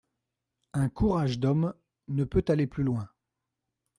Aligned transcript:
Un 0.73 0.89
courage 0.89 1.37
d'homme 1.37 1.75
ne 2.07 2.23
peut 2.23 2.43
aller 2.47 2.65
plus 2.65 2.81
loin. 2.83 3.07